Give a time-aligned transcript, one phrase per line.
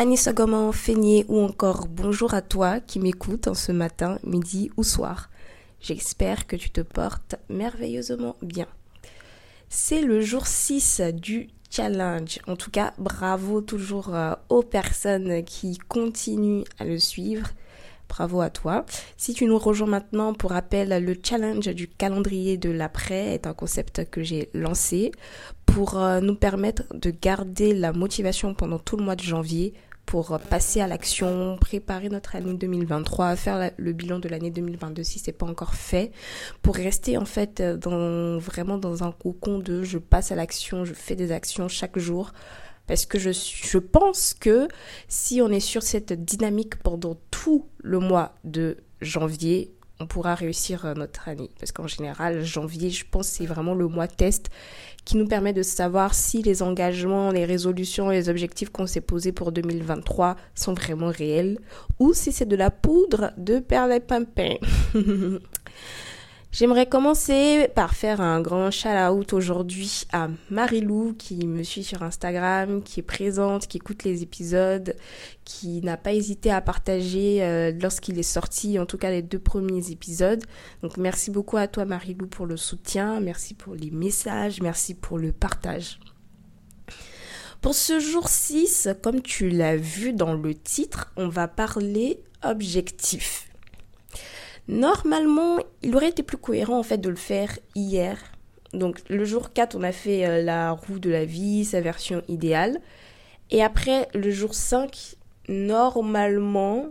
[0.00, 4.84] Anissa Goman, Feigné ou encore bonjour à toi qui m'écoute en ce matin, midi ou
[4.84, 5.28] soir.
[5.80, 8.68] J'espère que tu te portes merveilleusement bien.
[9.68, 12.38] C'est le jour 6 du challenge.
[12.46, 17.48] En tout cas, bravo toujours euh, aux personnes qui continuent à le suivre.
[18.08, 18.86] Bravo à toi.
[19.16, 23.52] Si tu nous rejoins maintenant, pour rappel, le challenge du calendrier de l'après est un
[23.52, 25.10] concept que j'ai lancé
[25.66, 29.74] pour euh, nous permettre de garder la motivation pendant tout le mois de janvier
[30.08, 35.18] pour passer à l'action, préparer notre année 2023, faire le bilan de l'année 2022 si
[35.18, 36.12] c'est pas encore fait,
[36.62, 40.94] pour rester en fait dans vraiment dans un cocon de je passe à l'action, je
[40.94, 42.32] fais des actions chaque jour
[42.86, 44.68] parce que je, je pense que
[45.08, 50.86] si on est sur cette dynamique pendant tout le mois de janvier, on pourra réussir
[50.86, 51.50] euh, notre année.
[51.58, 54.50] Parce qu'en général, janvier, je pense, c'est vraiment le mois test
[55.08, 59.00] qui nous permet de savoir si les engagements, les résolutions et les objectifs qu'on s'est
[59.00, 61.58] posés pour 2023 sont vraiment réels
[61.98, 64.56] ou si c'est de la poudre de perlimpinpin.
[66.50, 72.82] J'aimerais commencer par faire un grand shout-out aujourd'hui à Marilou qui me suit sur Instagram,
[72.82, 74.96] qui est présente, qui écoute les épisodes,
[75.44, 79.38] qui n'a pas hésité à partager euh, lorsqu'il est sorti, en tout cas les deux
[79.38, 80.42] premiers épisodes.
[80.82, 85.18] Donc merci beaucoup à toi Marilou pour le soutien, merci pour les messages, merci pour
[85.18, 86.00] le partage.
[87.60, 93.47] Pour ce jour 6, comme tu l'as vu dans le titre, on va parler objectif.
[94.68, 98.18] Normalement, il aurait été plus cohérent en fait de le faire hier.
[98.74, 102.22] Donc le jour 4, on a fait euh, la roue de la vie, sa version
[102.28, 102.80] idéale.
[103.50, 105.16] Et après, le jour 5,
[105.48, 106.88] normalement,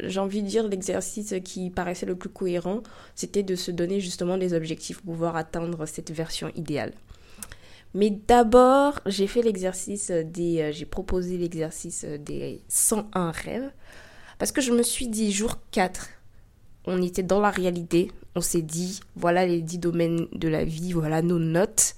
[0.00, 2.84] j'ai envie de dire l'exercice qui paraissait le plus cohérent,
[3.16, 6.92] c'était de se donner justement des objectifs pour pouvoir atteindre cette version idéale.
[7.94, 13.72] Mais d'abord, j'ai fait l'exercice des, euh, j'ai proposé l'exercice des 101 rêves
[14.38, 16.08] parce que je me suis dit jour 4,
[16.86, 20.92] on était dans la réalité, on s'est dit, voilà les dix domaines de la vie,
[20.92, 21.94] voilà nos notes.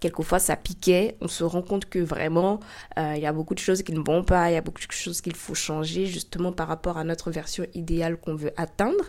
[0.00, 1.16] Quelquefois, ça piquait.
[1.20, 2.58] On se rend compte que vraiment,
[2.98, 4.84] euh, il y a beaucoup de choses qui ne vont pas, il y a beaucoup
[4.84, 9.04] de choses qu'il faut changer, justement par rapport à notre version idéale qu'on veut atteindre.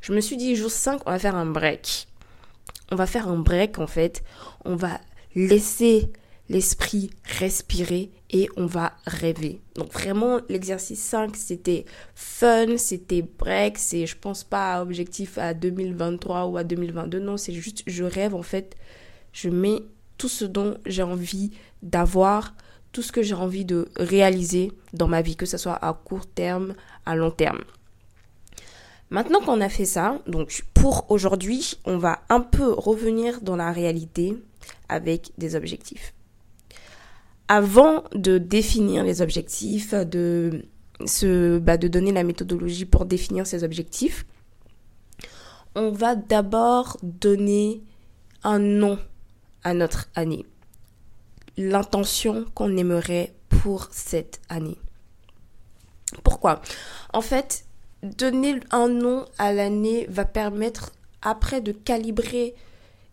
[0.00, 2.06] Je me suis dit, jour 5, on va faire un break.
[2.92, 4.22] On va faire un break, en fait.
[4.64, 5.00] On va
[5.34, 6.12] laisser
[6.48, 9.60] l'esprit respirer et on va rêver.
[9.74, 11.84] Donc vraiment l'exercice 5 c'était
[12.14, 17.36] fun, c'était break, c'est je pense pas à objectif à 2023 ou à 2022 non,
[17.36, 18.76] c'est juste je rêve en fait,
[19.32, 19.82] je mets
[20.18, 21.50] tout ce dont j'ai envie
[21.82, 22.54] d'avoir,
[22.92, 26.26] tout ce que j'ai envie de réaliser dans ma vie que ce soit à court
[26.26, 26.74] terme,
[27.04, 27.60] à long terme.
[29.08, 33.70] Maintenant qu'on a fait ça, donc pour aujourd'hui, on va un peu revenir dans la
[33.70, 34.36] réalité
[34.88, 36.12] avec des objectifs
[37.48, 40.64] avant de définir les objectifs, de,
[41.04, 44.26] se, bah, de donner la méthodologie pour définir ces objectifs,
[45.74, 47.82] on va d'abord donner
[48.42, 48.98] un nom
[49.62, 50.46] à notre année.
[51.56, 54.78] L'intention qu'on aimerait pour cette année.
[56.22, 56.62] Pourquoi?
[57.12, 57.64] En fait,
[58.02, 60.92] donner un nom à l'année va permettre
[61.22, 62.54] après de calibrer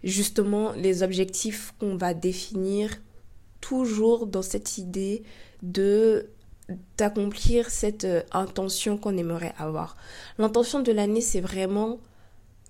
[0.03, 2.89] justement les objectifs qu'on va définir
[3.63, 5.24] toujours dans cette idée
[5.62, 6.27] de
[6.98, 9.95] d'accomplir cette euh, intention qu'on aimerait avoir.
[10.38, 12.00] L'intention de l'année, c'est vraiment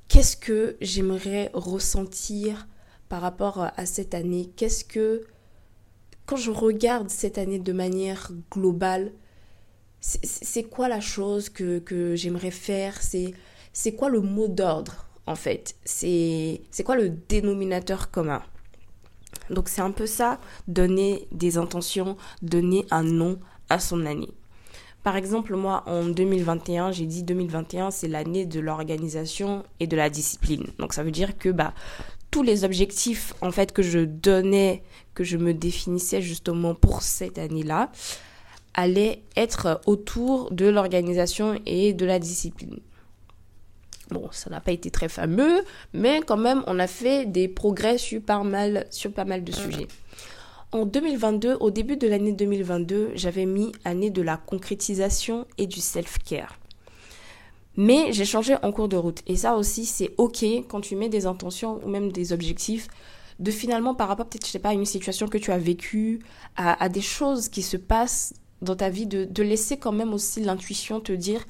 [0.08, 2.68] qu'est-ce que j'aimerais ressentir
[3.10, 4.52] par rapport à cette année?
[4.56, 5.24] Qu'est-ce que,
[6.26, 9.12] quand je regarde cette année de manière globale,
[10.02, 13.00] c'est quoi la chose que, que j'aimerais faire?
[13.02, 15.76] C'est quoi le mot d'ordre en fait?
[15.86, 18.44] C'est quoi le dénominateur commun?
[19.50, 23.40] Donc c'est un peu ça, donner des intentions, donner un nom
[23.70, 24.30] à son année.
[25.04, 30.10] Par exemple, moi, en 2021, j'ai dit 2021, c'est l'année de l'organisation et de la
[30.10, 30.68] discipline.
[30.80, 31.74] Donc ça veut dire que bah,
[32.32, 34.82] tous les objectifs en fait que je donnais,
[35.14, 37.92] que je me définissais justement pour cette année-là,
[38.74, 42.80] allaient être autour de l'organisation et de la discipline.
[44.10, 45.64] Bon, ça n'a pas été très fameux,
[45.94, 49.52] mais quand même, on a fait des progrès sur pas mal, sur pas mal de
[49.52, 49.88] sujets.
[50.74, 55.80] En 2022, au début de l'année 2022, j'avais mis année de la concrétisation et du
[55.80, 56.58] self-care.
[57.78, 59.22] Mais j'ai changé en cours de route.
[59.28, 62.88] Et ça aussi, c'est OK quand tu mets des intentions ou même des objectifs,
[63.40, 66.20] de finalement, par rapport peut-être, je sais pas, à une situation que tu as vécue,
[66.56, 70.42] à, des choses qui se passent dans ta vie, de, de laisser quand même aussi
[70.42, 71.46] l'intuition te dire,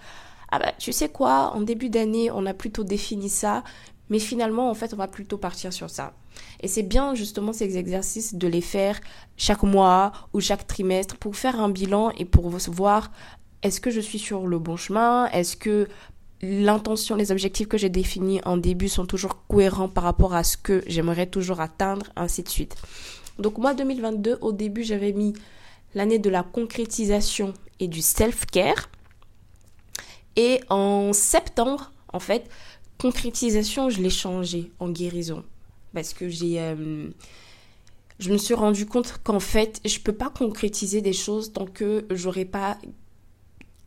[0.56, 3.64] ah bah, tu sais quoi, en début d'année, on a plutôt défini ça,
[4.10, 6.14] mais finalement, en fait, on va plutôt partir sur ça.
[6.60, 9.02] Et c'est bien justement ces exercices de les faire
[9.36, 13.12] chaque mois ou chaque trimestre pour faire un bilan et pour voir
[13.64, 15.88] est-ce que je suis sur le bon chemin, est-ce que
[16.44, 20.56] l'intention, les objectifs que j'ai définis en début sont toujours cohérents par rapport à ce
[20.56, 22.76] que j'aimerais toujours atteindre, ainsi de suite.
[23.40, 25.34] Donc moi, 2022, au début, j'avais mis
[25.96, 28.90] l'année de la concrétisation et du self-care.
[30.36, 32.50] Et en septembre, en fait,
[32.98, 35.44] concrétisation, je l'ai changé en guérison.
[35.94, 36.60] Parce que j'ai.
[36.60, 37.10] Euh,
[38.20, 42.06] je me suis rendu compte qu'en fait, je peux pas concrétiser des choses tant que
[42.12, 42.78] j'aurais pas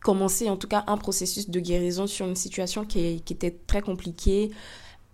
[0.01, 4.51] commencé, en tout cas, un processus de guérison sur une situation qui était très compliquée.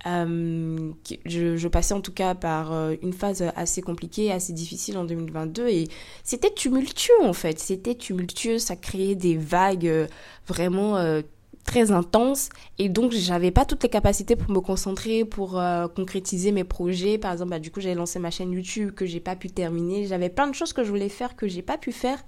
[0.07, 0.91] Euh,
[1.25, 5.69] je, passais en tout cas par euh, une phase assez compliquée, assez difficile en 2022
[5.69, 5.89] et
[6.25, 10.09] c'était tumultueux en fait, c'était tumultueux, ça créait des vagues
[10.49, 11.23] vraiment
[11.65, 16.53] très intense et donc j'avais pas toutes les capacités pour me concentrer pour euh, concrétiser
[16.53, 17.19] mes projets.
[17.19, 20.07] Par exemple bah, du coup j'ai lancé ma chaîne YouTube que j'ai pas pu terminer.
[20.07, 22.23] J'avais plein de choses que je voulais faire que j'ai pas pu faire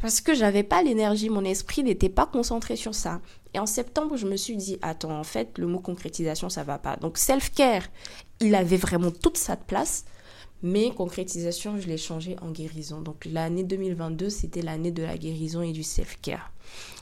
[0.00, 3.20] parce que j'avais pas l'énergie mon esprit n'était pas concentré sur ça
[3.54, 6.78] et en septembre je me suis dit attends en fait le mot concrétisation ça va
[6.78, 7.84] pas donc self care
[8.40, 10.04] il avait vraiment toute sa place
[10.62, 13.00] mais concrétisation, je l'ai changé en guérison.
[13.00, 16.52] Donc l'année 2022, c'était l'année de la guérison et du self-care.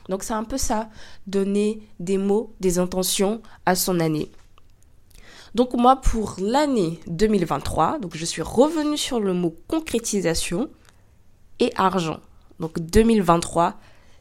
[0.07, 0.89] Donc c'est un peu ça,
[1.27, 4.31] donner des mots, des intentions à son année.
[5.55, 10.69] Donc moi, pour l'année 2023, donc je suis revenue sur le mot concrétisation
[11.59, 12.19] et argent.
[12.59, 13.75] Donc 2023,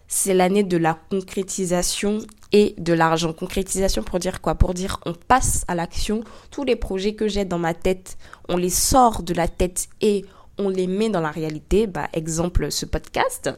[0.06, 2.18] c'est l'année de la concrétisation
[2.52, 3.32] et de l'argent.
[3.32, 4.54] Concrétisation pour dire quoi?
[4.54, 6.24] Pour dire on passe à l'action.
[6.50, 8.16] Tous les projets que j'ai dans ma tête,
[8.48, 10.24] on les sort de la tête et
[10.56, 11.86] on les met dans la réalité.
[11.86, 13.50] Bah, exemple, ce podcast.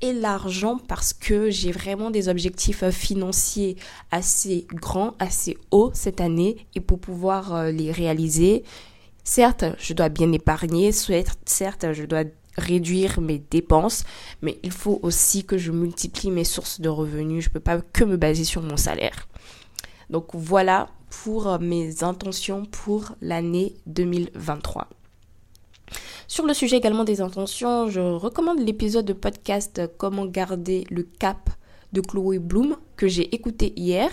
[0.00, 3.76] Et l'argent parce que j'ai vraiment des objectifs financiers
[4.12, 6.68] assez grands, assez hauts cette année.
[6.76, 8.62] Et pour pouvoir euh, les réaliser,
[9.24, 12.22] certes, je dois bien épargner, certes, je dois
[12.58, 14.04] réduire mes dépenses,
[14.42, 17.44] mais il faut aussi que je multiplie mes sources de revenus.
[17.44, 19.28] Je ne peux pas que me baser sur mon salaire.
[20.10, 24.88] Donc voilà pour mes intentions pour l'année 2023.
[26.26, 31.48] Sur le sujet également des intentions, je recommande l'épisode de podcast Comment garder le cap
[31.92, 34.10] de Chloé Bloom que j'ai écouté hier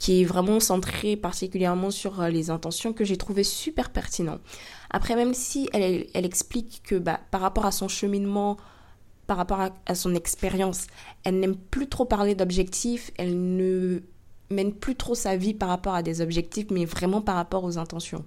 [0.00, 4.38] qui est vraiment centré particulièrement sur euh, les intentions que j'ai trouvé super pertinent.
[4.88, 8.56] Après, même si elle, explique que bah, par rapport à son cheminement,
[9.26, 10.86] par rapport à, son expérience,
[11.22, 14.00] elle n'aime plus trop parler d'objectifs, elle ne
[14.48, 17.76] mène plus trop sa vie par rapport à des objectifs, mais vraiment par rapport aux
[17.76, 18.24] intentions.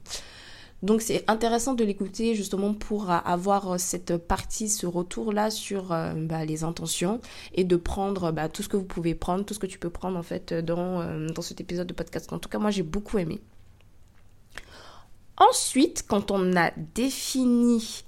[0.84, 6.44] Donc c'est intéressant de l'écouter justement pour avoir cette partie, ce retour-là sur euh, bah,
[6.44, 7.22] les intentions
[7.56, 9.90] et de prendre bah, tout ce que vous pouvez prendre, tout ce que tu peux
[9.90, 12.34] prendre en fait dans, euh, dans cet épisode de podcast.
[12.34, 13.40] En tout cas, moi j'ai beaucoup aimé.
[15.38, 18.04] Ensuite, quand on a défini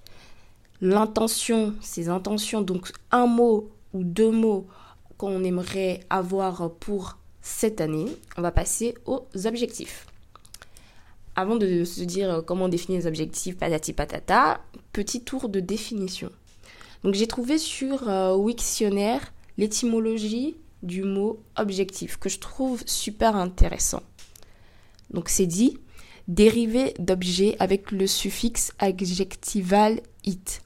[0.82, 4.68] l'intention, ces intentions, donc un mot ou deux mots
[5.18, 10.06] qu'on aimerait avoir pour cette année, on va passer aux objectifs
[11.36, 14.62] avant de se dire euh, comment définir les objectifs, patati patata,
[14.94, 16.32] petit tour de définition.
[17.04, 24.02] Donc j'ai trouvé sur euh, Wiktionnaire l'étymologie du mot objectif que je trouve super intéressant.
[25.12, 25.78] Donc c'est dit
[26.28, 30.62] dérivé d'objet avec le suffixe adjectival it.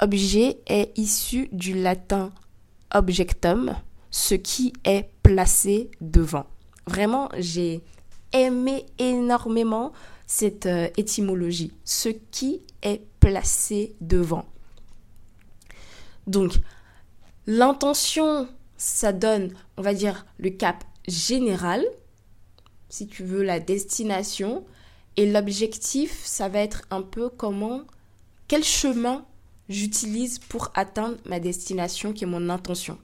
[0.00, 2.32] Objet est issu du latin
[2.94, 3.74] objectum,
[4.10, 6.46] ce qui est placé devant.
[6.86, 7.82] Vraiment, j'ai
[8.36, 9.92] aimé énormément
[10.26, 14.44] cette euh, étymologie, ce qui est placé devant.
[16.26, 16.54] Donc,
[17.46, 21.84] l'intention, ça donne, on va dire, le cap général,
[22.88, 24.64] si tu veux, la destination,
[25.16, 27.82] et l'objectif, ça va être un peu comment,
[28.48, 29.24] quel chemin
[29.68, 32.98] j'utilise pour atteindre ma destination qui est mon intention.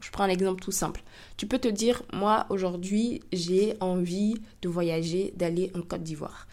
[0.00, 1.02] Je prends un exemple tout simple.
[1.36, 6.46] Tu peux te dire, moi aujourd'hui, j'ai envie de voyager, d'aller en Côte d'Ivoire.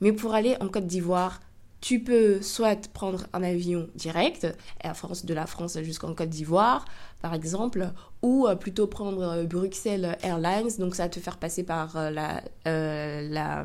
[0.00, 1.40] Mais pour aller en Côte d'Ivoire,
[1.80, 4.46] tu peux soit prendre un avion direct,
[4.82, 6.84] à force de la France jusqu'en Côte d'Ivoire,
[7.22, 7.92] par exemple,
[8.22, 13.64] ou euh, plutôt prendre euh, Bruxelles Airlines, donc ça va te faire passer par euh,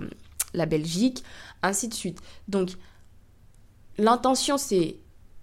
[0.54, 1.24] la Belgique,
[1.64, 2.20] ainsi de suite.
[2.48, 2.72] Donc,
[3.98, 4.98] l'intention, c'est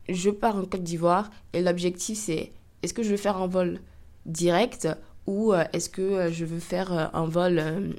[0.09, 3.81] je pars en Côte d'Ivoire et l'objectif, c'est est-ce que je veux faire un vol
[4.27, 4.89] direct
[5.27, 7.95] ou est-ce que je veux faire un vol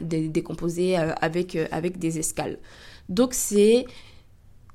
[0.00, 2.58] décomposé avec, avec des escales.
[3.08, 3.86] Donc c'est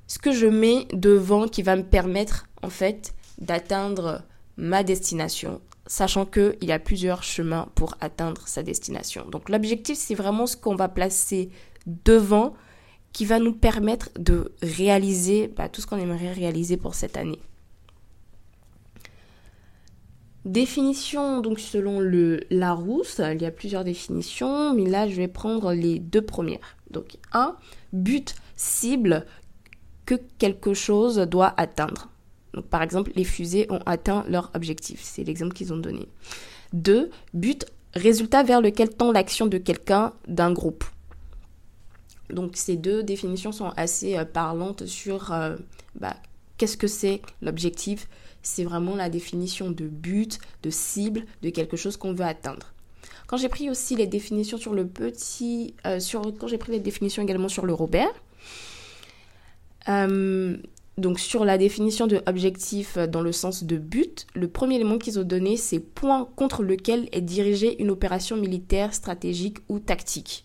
[0.06, 4.22] ce que je mets devant qui va me permettre en fait d'atteindre
[4.56, 9.26] ma destination, sachant qu'il y a plusieurs chemins pour atteindre sa destination.
[9.30, 11.50] Donc l'objectif, c'est vraiment ce qu'on va placer
[11.86, 12.54] devant
[13.12, 17.40] qui va nous permettre de réaliser bah, tout ce qu'on aimerait réaliser pour cette année.
[20.44, 25.72] Définition, donc selon le Larousse, il y a plusieurs définitions, mais là je vais prendre
[25.72, 26.76] les deux premières.
[26.90, 27.56] Donc un,
[27.92, 29.24] but, cible
[30.06, 32.08] que quelque chose doit atteindre.
[32.54, 35.00] Donc, par exemple, les fusées ont atteint leur objectif.
[35.02, 36.08] C'est l'exemple qu'ils ont donné.
[36.74, 37.10] 2.
[37.34, 40.84] But, résultat vers lequel tend l'action de quelqu'un, d'un groupe.
[42.30, 45.56] Donc, ces deux définitions sont assez euh, parlantes sur euh,
[45.94, 46.16] bah,
[46.56, 48.08] qu'est-ce que c'est l'objectif.
[48.42, 52.72] C'est vraiment la définition de but, de cible, de quelque chose qu'on veut atteindre.
[53.26, 56.80] Quand j'ai pris aussi les définitions sur le petit, euh, sur, quand j'ai pris les
[56.80, 58.12] définitions également sur le Robert,
[59.88, 60.56] euh,
[60.98, 65.18] donc sur la définition de objectif dans le sens de but, le premier élément qu'ils
[65.18, 70.44] ont donné, c'est point contre lequel est dirigée une opération militaire, stratégique ou tactique.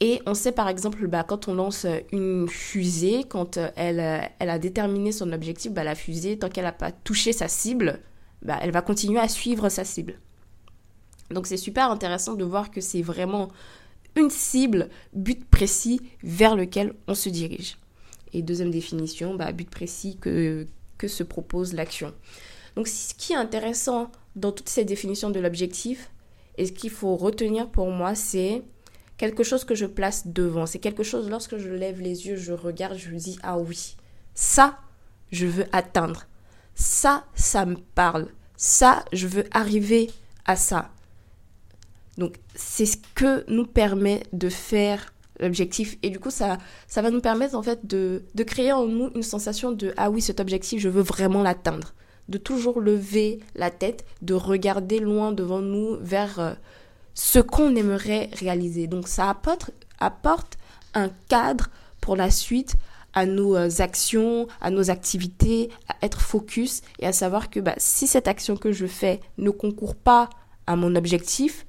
[0.00, 4.58] Et on sait par exemple, bah, quand on lance une fusée, quand elle, elle a
[4.58, 8.00] déterminé son objectif, bah, la fusée, tant qu'elle n'a pas touché sa cible,
[8.42, 10.20] bah, elle va continuer à suivre sa cible.
[11.30, 13.48] Donc c'est super intéressant de voir que c'est vraiment
[14.16, 17.76] une cible, but précis vers lequel on se dirige.
[18.32, 20.66] Et deuxième définition, bah, but précis que
[21.06, 22.14] se propose l'action.
[22.76, 26.10] Donc ce qui est intéressant dans toutes ces définitions de l'objectif,
[26.56, 28.62] et ce qu'il faut retenir pour moi, c'est
[29.18, 30.64] quelque chose que je place devant.
[30.64, 33.96] C'est quelque chose, lorsque je lève les yeux, je regarde, je me dis, ah oui,
[34.34, 34.78] ça,
[35.30, 36.24] je veux atteindre.
[36.74, 38.28] Ça, ça me parle.
[38.56, 40.10] Ça, je veux arriver
[40.46, 40.90] à ça.
[42.16, 45.96] Donc c'est ce que nous permet de faire l'objectif.
[46.02, 49.10] Et du coup, ça, ça va nous permettre en fait de, de créer en nous
[49.14, 51.94] une sensation de ah oui, cet objectif, je veux vraiment l'atteindre.
[52.28, 56.54] De toujours lever la tête, de regarder loin devant nous vers euh,
[57.18, 58.86] ce qu'on aimerait réaliser.
[58.86, 60.56] Donc ça apporte, apporte
[60.94, 61.66] un cadre
[62.00, 62.76] pour la suite
[63.12, 67.74] à nos euh, actions, à nos activités, à être focus et à savoir que bah,
[67.76, 70.30] si cette action que je fais ne concourt pas
[70.68, 71.66] à mon objectif,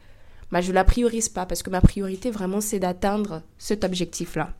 [0.51, 4.53] bah, je la priorise pas parce que ma priorité vraiment c'est d'atteindre cet objectif-là.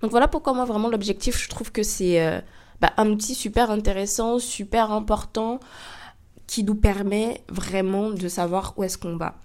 [0.00, 2.40] Donc voilà pourquoi moi vraiment l'objectif, je trouve que c'est euh,
[2.80, 5.58] bah, un outil super intéressant, super important
[6.50, 9.36] qui nous permet vraiment de savoir où est-ce qu'on va.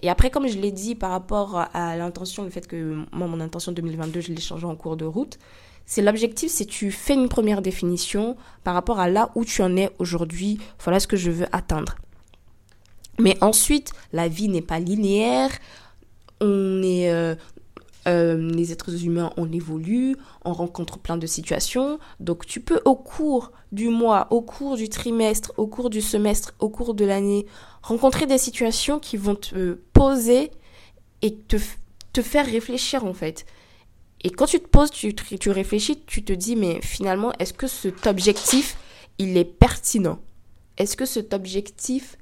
[0.00, 3.40] Et après, comme je l'ai dit par rapport à l'intention, le fait que moi, mon
[3.40, 5.38] intention 2022, je l'ai changé en cours de route,
[5.84, 9.76] c'est l'objectif, c'est tu fais une première définition par rapport à là où tu en
[9.76, 11.96] es aujourd'hui, voilà ce que je veux atteindre.
[13.18, 15.50] Mais ensuite, la vie n'est pas linéaire.
[16.40, 17.34] On est, euh,
[18.06, 21.98] euh, les êtres humains, on évolue, on rencontre plein de situations.
[22.20, 26.54] Donc, tu peux, au cours du mois, au cours du trimestre, au cours du semestre,
[26.60, 27.46] au cours de l'année,
[27.82, 30.50] rencontrer des situations qui vont te poser
[31.22, 31.56] et te,
[32.12, 33.44] te faire réfléchir, en fait.
[34.22, 37.66] Et quand tu te poses, tu, tu réfléchis, tu te dis, mais finalement, est-ce que
[37.66, 38.76] cet objectif,
[39.18, 40.18] il est pertinent?
[40.78, 42.16] Est-ce que cet objectif,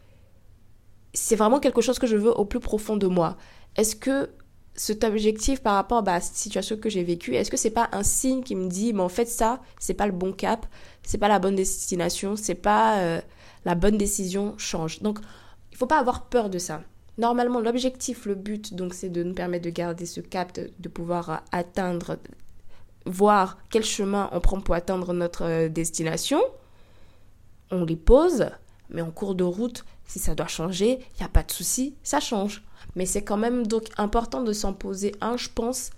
[1.12, 3.36] c'est vraiment quelque chose que je veux au plus profond de moi?
[3.76, 4.30] Est-ce que
[4.74, 7.88] cet objectif par rapport bah, à cette situation que j'ai vécue, est-ce que c'est pas
[7.92, 10.66] un signe qui me dit, mais en fait ça, c'est pas le bon cap,
[11.02, 13.20] c'est pas la bonne destination, c'est pas euh,
[13.64, 15.00] la bonne décision, change.
[15.00, 15.18] Donc,
[15.70, 16.82] il faut pas avoir peur de ça.
[17.18, 21.44] Normalement, l'objectif, le but, donc, c'est de nous permettre de garder ce cap, de, pouvoir
[21.52, 22.18] atteindre,
[23.06, 26.40] voir quel chemin on prend pour atteindre notre euh, destination
[27.70, 28.46] on les pose,
[28.90, 31.94] mais en cours de route, si ça doit changer, il n'y a pas de souci,
[32.02, 32.62] ça change.
[32.96, 35.90] Mais c'est quand même donc important de s'en poser un, je pense,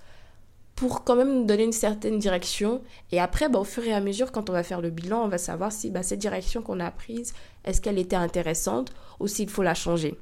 [0.76, 2.82] pour quand même donner une certaine direction.
[3.12, 5.28] Et après, bah, au fur et à mesure, quand on va faire le bilan, on
[5.28, 7.34] va savoir si bah, cette direction qu'on a prise,
[7.64, 10.16] est-ce qu'elle était intéressante ou s'il faut la changer.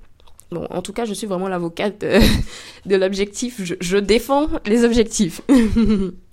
[0.51, 2.01] Bon, en tout cas, je suis vraiment l'avocate
[2.87, 3.61] de, l'objectif.
[3.81, 5.43] je défends les objectifs.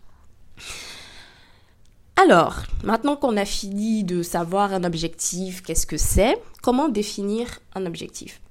[2.15, 7.85] Alors, maintenant qu'on a fini de savoir un objectif, qu'est-ce que c'est, comment définir un
[7.85, 8.41] objectif?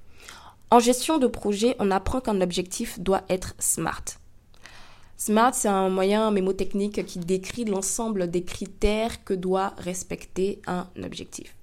[0.71, 4.03] En gestion de projet, on apprend qu'un objectif doit être SMART.
[5.17, 11.55] SMART, c'est un moyen mémotechnique qui décrit l'ensemble des critères que doit respecter un objectif.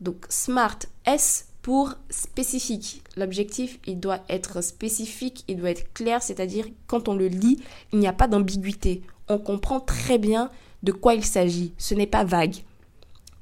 [0.00, 3.02] Donc, SMART, S pour spécifique.
[3.16, 7.62] L'objectif, il doit être spécifique, il doit être clair, c'est-à-dire quand on le lit,
[7.92, 9.02] il n'y a pas d'ambiguïté.
[9.28, 10.50] On comprend très bien
[10.82, 11.72] de quoi il s'agit.
[11.78, 12.56] Ce n'est pas vague.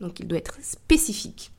[0.01, 1.53] Donc il doit être spécifique.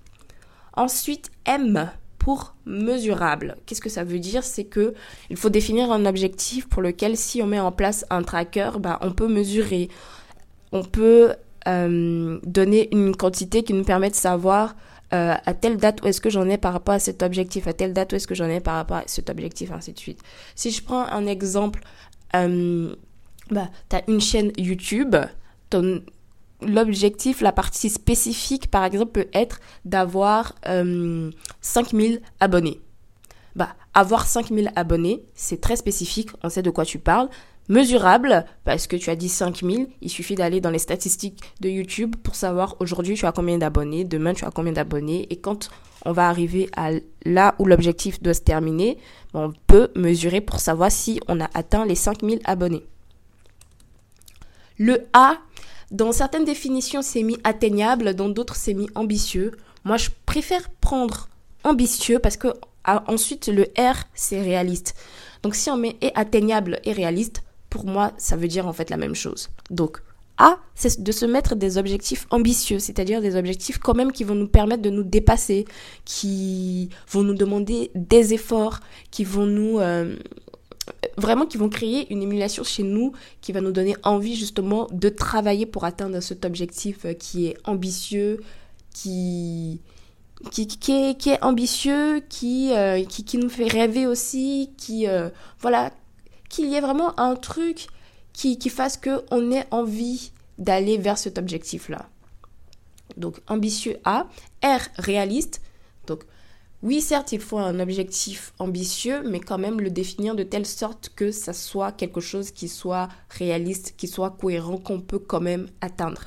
[0.74, 3.56] Ensuite, M pour mesurable.
[3.66, 4.44] Qu'est-ce que ça veut dire?
[4.44, 4.94] C'est que
[5.30, 9.00] il faut définir un objectif pour lequel si on met en place un tracker, bah,
[9.02, 9.90] on peut mesurer.
[10.72, 11.34] On peut
[11.68, 14.76] euh, donner une quantité qui nous permet de savoir
[15.14, 17.74] euh, à telle date où est-ce que j'en ai par rapport à cet objectif, à
[17.74, 20.20] telle date où est-ce que j'en ai par rapport à cet objectif, ainsi de suite.
[20.54, 21.82] Si je prends un exemple,
[22.36, 22.94] euh,
[23.50, 25.16] bah, tu as une chaîne YouTube,
[26.62, 30.56] l'objectif, la partie spécifique, par exemple, peut être d'avoir
[31.62, 32.80] 5000 euh, abonnés.
[33.56, 37.30] Bah, avoir 5000 abonnés, c'est très spécifique, on sait de quoi tu parles.
[37.70, 42.16] Mesurable, parce que tu as dit 5000, il suffit d'aller dans les statistiques de YouTube
[42.24, 45.70] pour savoir aujourd'hui tu as combien d'abonnés, demain tu as combien d'abonnés, et quand
[46.06, 46.92] on va arriver à
[47.26, 48.98] là où l'objectif doit se terminer,
[49.34, 52.86] on peut mesurer pour savoir si on a atteint les 5000 abonnés.
[54.78, 55.38] Le A,
[55.92, 59.52] dans certaines définitions, c'est mis atteignable, dans d'autres, c'est mis ambitieux.
[59.86, 61.30] Moi, je préfère prendre
[61.64, 62.50] ambitieux parce que
[62.86, 64.96] ensuite, le R, c'est réaliste.
[65.44, 68.90] Donc, si on met est atteignable et réaliste, pour moi, ça veut dire en fait
[68.90, 69.50] la même chose.
[69.70, 70.02] Donc,
[70.38, 74.36] A, c'est de se mettre des objectifs ambitieux, c'est-à-dire des objectifs quand même qui vont
[74.36, 75.66] nous permettre de nous dépasser,
[76.06, 78.80] qui vont nous demander des efforts,
[79.12, 79.80] qui vont nous...
[79.80, 80.16] Euh,
[81.18, 85.10] vraiment qui vont créer une émulation chez nous qui va nous donner envie justement de
[85.10, 88.42] travailler pour atteindre cet objectif euh, qui est ambitieux,
[88.94, 89.82] qui,
[90.52, 95.92] qui, qui, est, ambitieux, qui, euh, qui, qui, nous fait rêver aussi, qui, euh, voilà,
[96.50, 97.88] qu'il y ait vraiment un truc
[98.34, 102.08] qui, qui fasse qu'on ait envie d'aller vers cet objectif-là.
[103.16, 104.28] Donc ambitieux A,
[104.64, 105.62] R réaliste,
[106.84, 111.12] oui, certes, il faut un objectif ambitieux, mais quand même le définir de telle sorte
[111.16, 115.68] que ça soit quelque chose qui soit réaliste, qui soit cohérent, qu'on peut quand même
[115.82, 116.26] atteindre.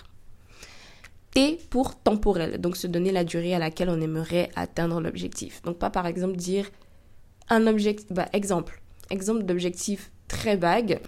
[1.33, 5.63] T pour temporel, donc se donner la durée à laquelle on aimerait atteindre l'objectif.
[5.63, 6.69] Donc pas par exemple dire
[7.49, 11.01] un objectif, bah, exemple, exemple d'objectif très vague,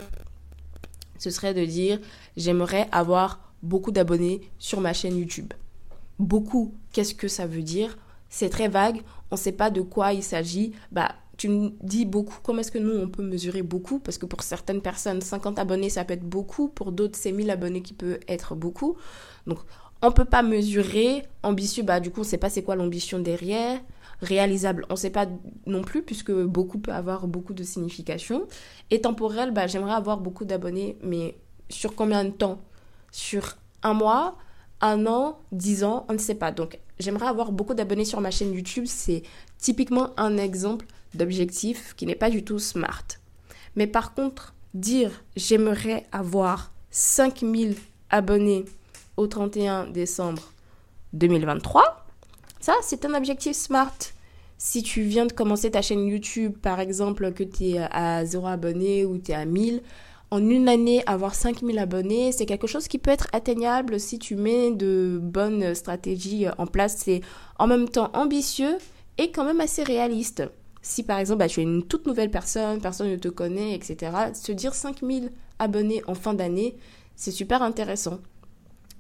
[1.19, 2.01] ce serait de dire
[2.37, 5.53] j'aimerais avoir beaucoup d'abonnés sur ma chaîne YouTube.
[6.21, 7.99] Beaucoup, qu'est-ce que ça veut dire?
[8.33, 12.07] C'est très vague, on ne sait pas de quoi il s'agit, bah tu me dis
[12.07, 13.99] beaucoup, comment est-ce que nous on peut mesurer beaucoup?
[13.99, 17.51] Parce que pour certaines personnes, 50 abonnés ça peut être beaucoup, pour d'autres c'est 1000
[17.51, 18.97] abonnés qui peut être beaucoup.
[19.47, 19.59] Donc
[20.01, 23.19] on peut pas mesurer, ambitieux, bah du coup on ne sait pas c'est quoi l'ambition
[23.19, 23.79] derrière,
[24.23, 25.27] réalisable, on ne sait pas
[25.67, 28.47] non plus puisque beaucoup peut avoir beaucoup de signification.
[28.91, 31.37] Et temporel, bah j'aimerais avoir beaucoup d'abonnés, mais
[31.69, 32.61] sur combien de temps?
[33.11, 34.39] Sur un mois?
[34.83, 36.53] Un an, dix ans, on ne sait pas.
[36.53, 38.85] Donc, j'aimerais avoir beaucoup d'abonnés sur ma chaîne YouTube.
[38.87, 39.23] C'est
[39.59, 43.07] typiquement un exemple d'objectif qui n'est pas du tout smart.
[43.77, 47.77] Mais par contre, dire j'aimerais avoir 5000
[48.11, 48.65] abonnés
[49.17, 50.53] au 31 décembre
[51.13, 52.07] 2023,
[52.61, 53.97] ça, c'est un objectif smart.
[54.57, 58.47] Si tu viens de commencer ta chaîne YouTube, par exemple, que tu es à 0
[58.47, 59.83] abonnés ou tu es à 1000,
[60.33, 64.35] en une année avoir 5000 abonnés, c'est quelque chose qui peut être atteignable si tu
[64.35, 66.97] mets de bonnes stratégies en place.
[67.05, 67.21] C'est
[67.59, 68.79] en même temps ambitieux
[69.19, 70.45] et quand même assez réaliste.
[70.81, 74.11] Si par exemple bah, tu es une toute nouvelle personne, personne ne te connaît, etc.,
[74.33, 76.77] se dire 5000 abonnés en fin d'année,
[77.15, 78.19] c'est super intéressant.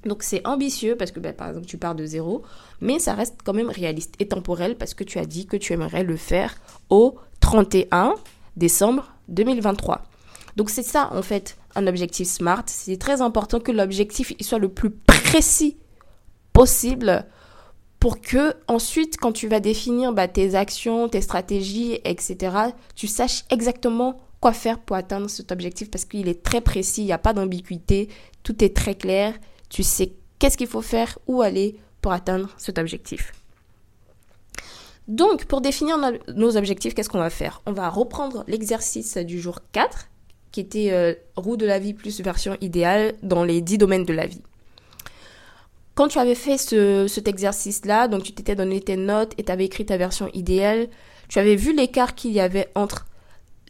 [0.05, 2.43] Donc c'est ambitieux parce que bah, par exemple tu pars de zéro,
[2.83, 5.73] mais ça reste quand même réaliste et temporel parce que tu as dit que tu
[5.73, 6.57] aimerais le faire
[6.91, 8.17] au 31
[8.55, 10.12] décembre 2023.
[10.57, 12.65] Donc c'est ça en fait un objectif SMART.
[12.67, 15.77] C'est très important que l'objectif soit le plus précis
[16.53, 17.27] possible
[17.99, 22.57] pour que ensuite quand tu vas définir bah, tes actions, tes stratégies, etc.,
[22.95, 27.07] tu saches exactement quoi faire pour atteindre cet objectif parce qu'il est très précis, il
[27.07, 28.09] n'y a pas d'ambiguïté,
[28.43, 29.35] tout est très clair,
[29.71, 33.33] tu sais qu'est-ce qu'il faut faire, où aller pour atteindre cet objectif.
[35.07, 35.99] Donc, pour définir
[36.35, 37.63] nos objectifs, qu'est-ce qu'on va faire?
[37.67, 40.09] On va reprendre l'exercice du jour 4,
[40.53, 44.13] qui était euh, roue de la vie plus version idéale dans les 10 domaines de
[44.13, 44.43] la vie.
[45.95, 49.67] Quand tu avais fait cet exercice-là, donc tu t'étais donné tes notes et tu avais
[49.67, 50.89] écrit ta version idéale,
[51.29, 53.07] tu avais vu l'écart qu'il y avait entre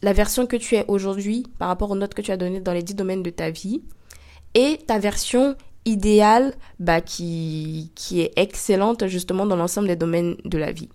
[0.02, 2.72] la version que tu es aujourd'hui par rapport aux notes que tu as données dans
[2.72, 3.82] les 10 domaines de ta vie
[4.54, 10.58] et ta version idéale bah, qui, qui est excellente justement dans l'ensemble des domaines de
[10.58, 10.88] la vie.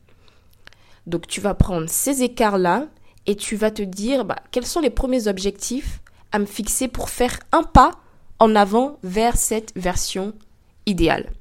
[1.07, 2.87] Donc tu vas prendre ces écarts-là
[3.27, 7.09] et tu vas te dire bah, quels sont les premiers objectifs à me fixer pour
[7.09, 7.91] faire un pas
[8.39, 10.33] en avant vers cette version
[10.85, 11.31] idéale.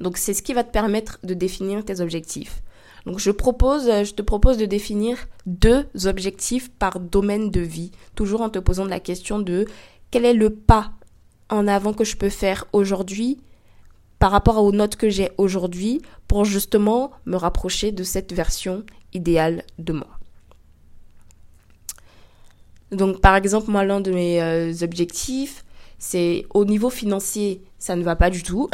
[0.00, 2.62] Donc c'est ce qui va te permettre de définir tes objectifs.
[3.06, 8.42] Donc je propose, je te propose de définir deux objectifs par domaine de vie, toujours
[8.42, 9.66] en te posant la question de
[10.10, 10.92] quel est le pas
[11.48, 13.40] en avant que je peux faire aujourd'hui
[14.18, 19.64] par rapport aux notes que j'ai aujourd'hui pour justement me rapprocher de cette version idéale
[19.78, 20.21] de moi.
[22.92, 25.64] Donc par exemple, moi l'un de mes euh, objectifs,
[25.98, 28.68] c'est au niveau financier, ça ne va pas du tout.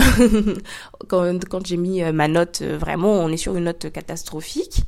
[1.09, 4.83] quand, j'ai mis euh, ma note, euh, vraiment, on est sur une note catastrophique.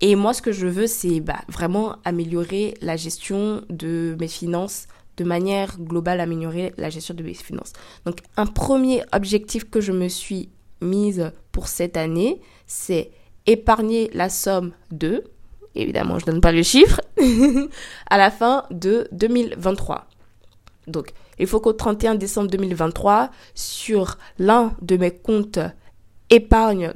[0.00, 4.86] Et moi, ce que je veux, c'est bah, vraiment améliorer la gestion de mes finances
[5.16, 7.72] de manière globale améliorer la gestion de mes finances.
[8.04, 10.50] Donc un premier objectif que je me suis
[10.82, 13.10] mise pour cette année, c'est
[13.46, 15.24] épargner la somme de,
[15.80, 17.00] évidemment je ne donne pas le chiffre,
[18.10, 20.06] à la fin de 2023.
[20.86, 25.58] Donc il faut qu'au 31 décembre 2023, sur l'un de mes comptes
[26.30, 26.92] épargne,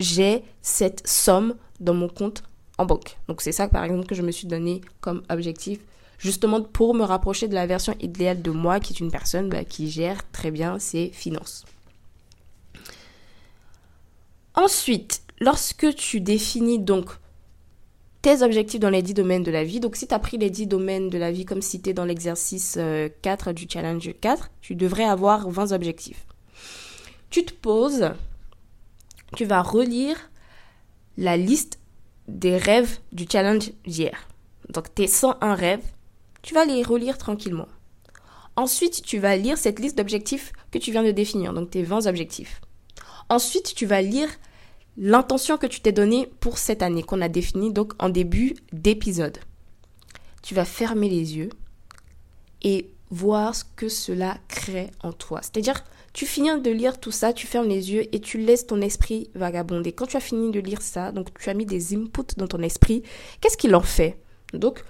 [0.00, 2.42] j'ai cette somme dans mon compte
[2.78, 3.18] en banque.
[3.28, 5.80] Donc c'est ça par exemple que je me suis donné comme objectif
[6.20, 9.64] justement pour me rapprocher de la version idéale de moi, qui est une personne bah,
[9.64, 11.64] qui gère très bien ses finances.
[14.54, 17.10] Ensuite, lorsque tu définis donc
[18.22, 20.50] tes objectifs dans les 10 domaines de la vie, donc si tu as pris les
[20.50, 22.78] 10 domaines de la vie comme cité dans l'exercice
[23.22, 26.26] 4 euh, du challenge 4, tu devrais avoir 20 objectifs.
[27.30, 28.10] Tu te poses,
[29.36, 30.30] tu vas relire
[31.16, 31.78] la liste
[32.28, 34.28] des rêves du challenge d'hier.
[34.68, 35.84] Donc tes 101 rêves,
[36.42, 37.68] tu vas les relire tranquillement.
[38.56, 42.06] Ensuite, tu vas lire cette liste d'objectifs que tu viens de définir, donc tes 20
[42.06, 42.60] objectifs.
[43.28, 44.28] Ensuite, tu vas lire
[45.00, 49.38] l'intention que tu t'es donnée pour cette année, qu'on a définie donc en début d'épisode.
[50.42, 51.48] Tu vas fermer les yeux
[52.62, 55.40] et voir ce que cela crée en toi.
[55.42, 55.82] C'est-à-dire,
[56.12, 59.30] tu finis de lire tout ça, tu fermes les yeux et tu laisses ton esprit
[59.34, 59.92] vagabonder.
[59.92, 62.60] Quand tu as fini de lire ça, donc tu as mis des inputs dans ton
[62.60, 63.02] esprit,
[63.40, 64.18] qu'est-ce qu'il en fait?
[64.52, 64.84] Donc,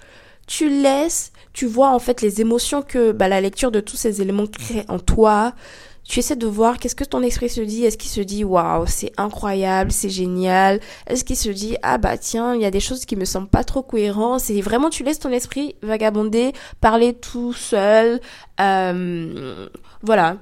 [0.46, 4.20] tu laisses, tu vois en fait les émotions que bah, la lecture de tous ces
[4.20, 5.54] éléments crée en toi.
[6.04, 7.84] Tu essaies de voir qu'est-ce que ton esprit se dit?
[7.84, 10.80] Est-ce qu'il se dit waouh, c'est incroyable, c'est génial?
[11.06, 13.48] Est-ce qu'il se dit ah bah tiens, il y a des choses qui me semblent
[13.48, 14.40] pas trop cohérentes?
[14.40, 18.20] C'est vraiment tu laisses ton esprit vagabonder, parler tout seul.
[18.60, 19.68] Euh,
[20.02, 20.38] voilà,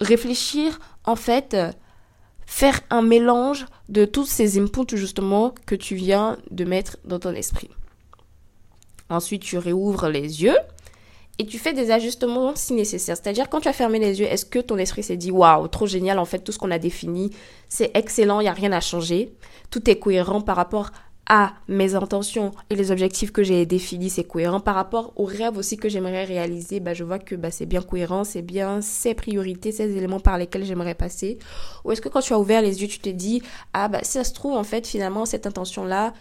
[0.00, 1.56] réfléchir en fait
[2.46, 7.32] faire un mélange de tous ces inputs justement que tu viens de mettre dans ton
[7.34, 7.70] esprit.
[9.10, 10.56] Ensuite, tu réouvres les yeux
[11.38, 13.16] et tu fais des ajustements si nécessaire.
[13.16, 15.86] C'est-à-dire, quand tu as fermé les yeux, est-ce que ton esprit s'est dit waouh, trop
[15.86, 17.30] génial, en fait, tout ce qu'on a défini,
[17.68, 19.34] c'est excellent, il n'y a rien à changer?
[19.70, 20.90] Tout est cohérent par rapport
[21.26, 24.60] à mes intentions et les objectifs que j'ai définis, c'est cohérent.
[24.60, 27.80] Par rapport aux rêves aussi que j'aimerais réaliser, bah, je vois que bah, c'est bien
[27.80, 31.38] cohérent, c'est bien ces priorités, ces éléments par lesquels j'aimerais passer.
[31.84, 33.42] Ou est-ce que quand tu as ouvert les yeux, tu te dis,
[33.72, 36.12] ah bah si ça se trouve, en fait, finalement, cette intention-là,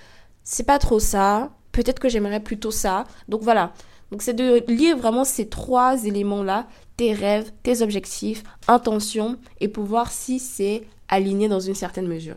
[0.43, 3.03] c'est pas trop ça, peut-être que j'aimerais plutôt ça.
[3.27, 3.73] Donc voilà.
[4.13, 9.85] Donc c'est de lire vraiment ces trois éléments-là, tes rêves, tes objectifs, intentions, et pour
[9.85, 12.35] voir si c'est aligné dans une certaine mesure.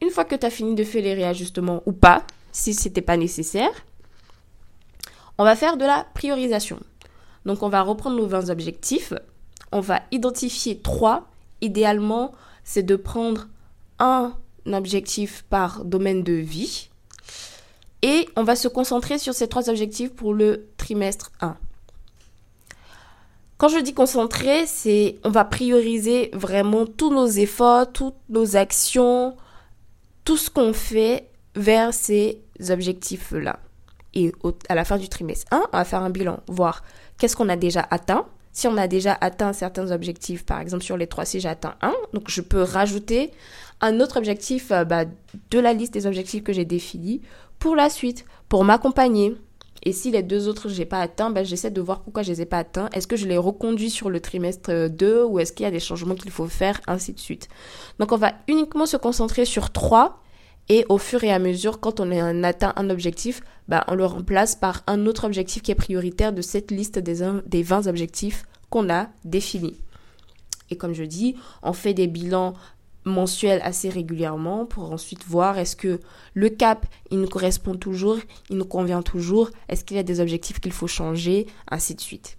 [0.00, 2.22] Une fois que tu as fini de faire les réajustements ou pas,
[2.52, 3.84] si ce n'était pas nécessaire,
[5.38, 6.78] on va faire de la priorisation.
[7.44, 9.12] Donc on va reprendre nos 20 objectifs,
[9.72, 11.26] on va identifier trois.
[11.62, 12.30] Idéalement,
[12.62, 13.48] c'est de prendre
[13.98, 14.34] un
[14.66, 16.87] objectif par domaine de vie
[18.02, 21.56] et on va se concentrer sur ces trois objectifs pour le trimestre 1.
[23.56, 29.36] Quand je dis concentrer, c'est on va prioriser vraiment tous nos efforts, toutes nos actions,
[30.24, 33.58] tout ce qu'on fait vers ces objectifs-là.
[34.14, 34.32] Et
[34.68, 36.84] à la fin du trimestre 1, on va faire un bilan, voir
[37.18, 38.26] qu'est-ce qu'on a déjà atteint.
[38.52, 41.74] Si on a déjà atteint certains objectifs, par exemple sur les trois, si j'ai atteint
[41.82, 43.32] un, donc je peux rajouter
[43.80, 45.04] un autre objectif euh, bah,
[45.50, 47.22] de la liste des objectifs que j'ai définis
[47.58, 49.36] pour la suite, pour m'accompagner.
[49.84, 52.30] Et si les deux autres, je n'ai pas atteint, ben, j'essaie de voir pourquoi je
[52.30, 52.88] les ai pas atteints.
[52.92, 55.80] Est-ce que je les reconduis sur le trimestre 2 ou est-ce qu'il y a des
[55.80, 57.48] changements qu'il faut faire, ainsi de suite.
[57.98, 60.22] Donc, on va uniquement se concentrer sur trois
[60.68, 64.54] et au fur et à mesure, quand on atteint un objectif, ben, on le remplace
[64.54, 68.90] par un autre objectif qui est prioritaire de cette liste des, des 20 objectifs qu'on
[68.90, 69.78] a définis.
[70.70, 72.54] Et comme je dis, on fait des bilans
[73.08, 76.00] mensuel assez régulièrement pour ensuite voir est-ce que
[76.34, 78.18] le cap, il nous correspond toujours,
[78.50, 82.00] il nous convient toujours, est-ce qu'il y a des objectifs qu'il faut changer, ainsi de
[82.00, 82.38] suite.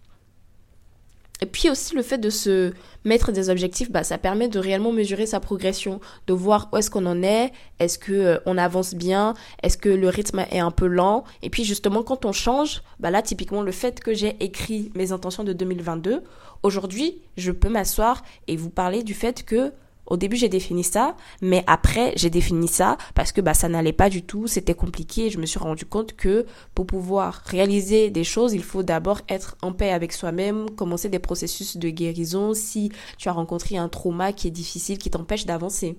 [1.41, 2.73] Et puis aussi le fait de se
[3.05, 6.91] mettre des objectifs, bah, ça permet de réellement mesurer sa progression, de voir où est-ce
[6.91, 10.87] qu'on en est, est-ce que euh, avance bien, est-ce que le rythme est un peu
[10.87, 11.23] lent.
[11.41, 15.13] Et puis justement quand on change, bah là typiquement le fait que j'ai écrit mes
[15.13, 16.23] intentions de 2022,
[16.63, 19.71] aujourd'hui je peux m'asseoir et vous parler du fait que
[20.09, 23.93] au début, j'ai défini ça, mais après, j'ai défini ça parce que bah, ça n'allait
[23.93, 26.45] pas du tout, c'était compliqué et je me suis rendu compte que
[26.75, 31.19] pour pouvoir réaliser des choses, il faut d'abord être en paix avec soi-même, commencer des
[31.19, 35.95] processus de guérison si tu as rencontré un trauma qui est difficile, qui t'empêche d'avancer.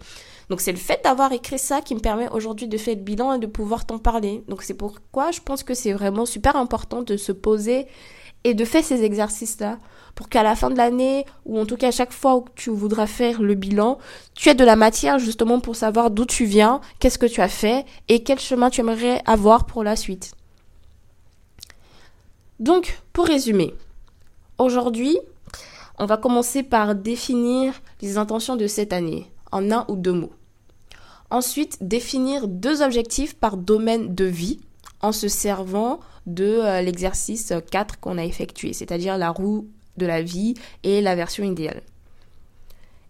[0.48, 3.34] Donc c'est le fait d'avoir écrit ça qui me permet aujourd'hui de faire le bilan
[3.34, 4.42] et de pouvoir t'en parler.
[4.48, 7.86] Donc c'est pourquoi je pense que c'est vraiment super important de se poser
[8.44, 9.78] et de faire ces exercices-là
[10.14, 12.70] pour qu'à la fin de l'année, ou en tout cas à chaque fois où tu
[12.70, 13.98] voudras faire le bilan,
[14.34, 17.48] tu aies de la matière justement pour savoir d'où tu viens, qu'est-ce que tu as
[17.48, 20.32] fait et quel chemin tu aimerais avoir pour la suite.
[22.58, 23.74] Donc, pour résumer,
[24.58, 25.18] aujourd'hui,
[25.98, 30.32] on va commencer par définir les intentions de cette année en un ou deux mots.
[31.30, 34.60] Ensuite, définir deux objectifs par domaine de vie
[35.00, 40.22] en se servant de euh, l'exercice 4 qu'on a effectué, c'est-à-dire la roue de la
[40.22, 41.82] vie et la version idéale.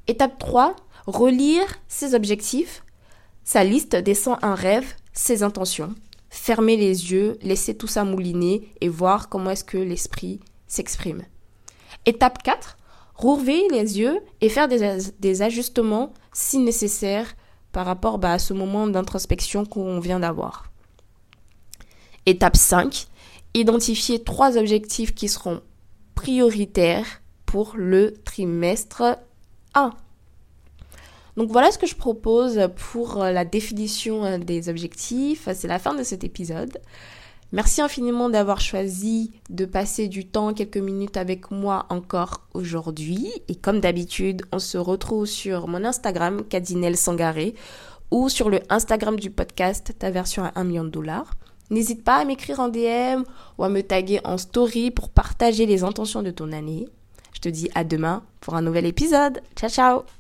[0.07, 2.83] Étape 3, relire ses objectifs,
[3.45, 5.95] sa liste des un rêve, ses intentions.
[6.31, 11.23] Fermer les yeux, laisser tout ça mouliner et voir comment est-ce que l'esprit s'exprime.
[12.07, 12.79] Étape 4,
[13.15, 17.35] rouvrir les yeux et faire des, ajustements si nécessaire
[17.73, 20.70] par rapport bah, à ce moment d'introspection qu'on vient d'avoir.
[22.27, 23.07] Étape 5,
[23.55, 25.61] identifier trois objectifs qui seront
[26.15, 29.19] prioritaires pour le trimestre
[29.75, 29.93] 1.
[31.37, 32.61] Donc voilà ce que je propose
[32.93, 35.49] pour la définition des objectifs.
[35.55, 36.79] C'est la fin de cet épisode.
[37.53, 43.33] Merci infiniment d'avoir choisi de passer du temps, quelques minutes avec moi encore aujourd'hui.
[43.49, 47.55] Et comme d'habitude, on se retrouve sur mon Instagram, Cadinel Sangaré,
[48.13, 51.33] ou sur le Instagram du podcast, ta version à 1 million de dollars.
[51.71, 53.23] N'hésite pas à m'écrire en DM
[53.59, 56.89] ou à me taguer en story pour partager les intentions de ton année.
[57.33, 59.41] Je te dis à demain pour un nouvel épisode.
[59.57, 60.20] Ciao ciao